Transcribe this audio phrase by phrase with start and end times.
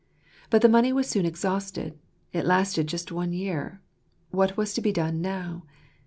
[0.49, 1.99] But the money was soon exhausted:
[2.33, 3.81] it lasted just one year.
[4.31, 5.61] What was to be done now